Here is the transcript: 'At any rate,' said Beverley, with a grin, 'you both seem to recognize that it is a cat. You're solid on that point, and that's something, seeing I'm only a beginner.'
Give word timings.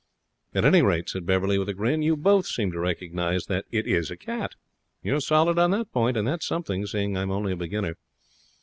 'At 0.55 0.65
any 0.65 0.81
rate,' 0.81 1.09
said 1.11 1.27
Beverley, 1.27 1.59
with 1.59 1.69
a 1.69 1.75
grin, 1.75 2.01
'you 2.01 2.17
both 2.17 2.47
seem 2.47 2.71
to 2.71 2.79
recognize 2.79 3.45
that 3.45 3.65
it 3.69 3.85
is 3.85 4.09
a 4.09 4.17
cat. 4.17 4.55
You're 5.03 5.19
solid 5.21 5.59
on 5.59 5.69
that 5.69 5.91
point, 5.93 6.17
and 6.17 6.27
that's 6.27 6.47
something, 6.47 6.87
seeing 6.87 7.15
I'm 7.15 7.29
only 7.29 7.51
a 7.51 7.55
beginner.' 7.55 7.97